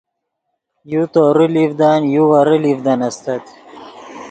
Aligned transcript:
یو 0.93 1.03
تورو 1.13 1.45
لیڤدن 1.55 2.01
یو 2.15 2.23
ویرے 2.31 2.57
لیڤدن 2.63 2.99
استت 3.07 3.43